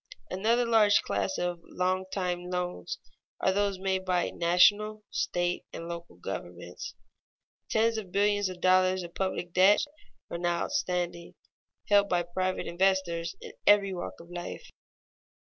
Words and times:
Another 0.31 0.65
large 0.65 1.03
class 1.03 1.37
of 1.37 1.59
long 1.63 2.05
time 2.11 2.45
loans 2.49 2.97
are 3.39 3.51
those 3.53 3.77
made 3.77 4.03
by 4.03 4.31
national, 4.31 5.03
state, 5.11 5.63
and 5.71 5.87
local 5.87 6.15
governments. 6.15 6.95
Tens 7.69 7.99
of 7.99 8.11
billions 8.11 8.49
of 8.49 8.61
dollars 8.61 9.03
of 9.03 9.13
public 9.13 9.53
debts 9.53 9.85
are 10.31 10.39
now 10.39 10.63
outstanding, 10.63 11.35
held 11.87 12.09
by 12.09 12.23
private 12.23 12.65
investors 12.65 13.35
in 13.41 13.51
every 13.67 13.93
walk 13.93 14.19
of 14.19 14.31
life. 14.31 14.67